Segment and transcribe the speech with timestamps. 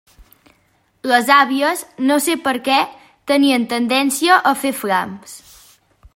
[1.11, 2.79] Les àvies, no sé per què,
[3.33, 5.39] tenien tendència a fer flams.